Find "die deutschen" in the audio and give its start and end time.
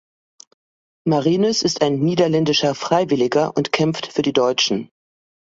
4.23-4.89